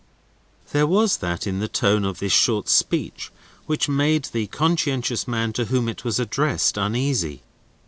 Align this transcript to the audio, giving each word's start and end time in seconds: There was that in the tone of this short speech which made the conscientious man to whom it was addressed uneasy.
There 0.71 0.87
was 0.87 1.17
that 1.17 1.45
in 1.45 1.59
the 1.59 1.67
tone 1.67 2.05
of 2.05 2.17
this 2.17 2.31
short 2.31 2.67
speech 2.67 3.31
which 3.67 3.87
made 3.87 4.23
the 4.31 4.47
conscientious 4.47 5.27
man 5.27 5.53
to 5.53 5.65
whom 5.65 5.87
it 5.87 6.03
was 6.03 6.19
addressed 6.19 6.75
uneasy. 6.75 7.43